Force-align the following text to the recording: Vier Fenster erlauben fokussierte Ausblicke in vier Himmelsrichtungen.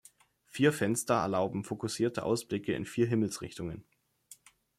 Vier 0.47 0.73
Fenster 0.73 1.13
erlauben 1.13 1.63
fokussierte 1.63 2.23
Ausblicke 2.23 2.73
in 2.73 2.85
vier 2.87 3.05
Himmelsrichtungen. 3.05 3.85